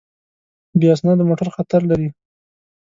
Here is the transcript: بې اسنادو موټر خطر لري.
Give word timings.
بې 0.79 0.87
اسنادو 0.93 1.27
موټر 1.29 1.47
خطر 1.55 1.81
لري. 1.89 2.09